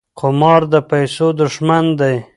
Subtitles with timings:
[0.19, 2.15] قمار د پیسو دښمن دی.